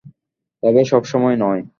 তবে 0.63 0.81
সব 0.85 1.03
সময় 1.05 1.35
নয়। 1.37 1.61